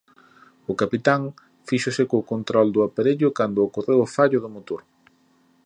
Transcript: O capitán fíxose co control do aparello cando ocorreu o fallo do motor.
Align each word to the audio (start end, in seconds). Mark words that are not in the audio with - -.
O 0.71 0.73
capitán 0.81 1.21
fíxose 1.67 2.03
co 2.11 2.27
control 2.31 2.67
do 2.75 2.81
aparello 2.87 3.29
cando 3.37 3.65
ocorreu 3.67 3.99
o 4.03 4.11
fallo 4.15 4.39
do 4.41 4.49
motor. 4.55 4.81